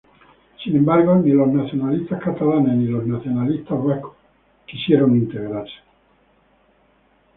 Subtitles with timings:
[0.63, 4.13] Sin embargo ni los nacionalistas catalanes ni los nacionalistas vascos
[4.65, 5.75] quisieron integrarse.